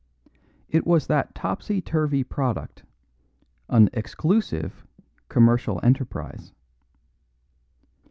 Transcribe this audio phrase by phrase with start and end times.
[0.67, 2.81] It was that topsy turvy product
[3.69, 4.83] an "exclusive"
[5.29, 6.53] commercial enterprise.